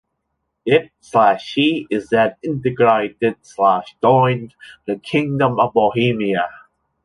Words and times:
It/He 0.65 1.85
is 1.91 2.09
then 2.09 2.33
integrated/joined 2.41 4.55
the 4.87 4.95
kingdom 4.97 5.59
of 5.59 5.73
Bohemia. 5.73 6.49